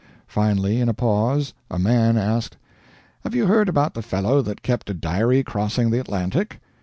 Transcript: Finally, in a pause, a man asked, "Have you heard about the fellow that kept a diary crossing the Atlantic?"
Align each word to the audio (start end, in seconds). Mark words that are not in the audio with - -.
Finally, 0.25 0.81
in 0.81 0.89
a 0.89 0.95
pause, 0.95 1.53
a 1.69 1.77
man 1.77 2.17
asked, 2.17 2.57
"Have 3.23 3.35
you 3.35 3.45
heard 3.45 3.69
about 3.69 3.93
the 3.93 4.01
fellow 4.01 4.41
that 4.41 4.63
kept 4.63 4.89
a 4.89 4.95
diary 4.95 5.43
crossing 5.43 5.91
the 5.91 5.99
Atlantic?" 5.99 6.59